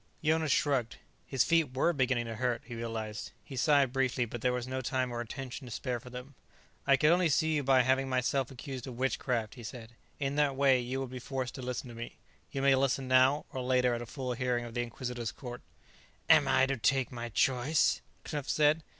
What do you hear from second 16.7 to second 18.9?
take my choice?" Knupf said.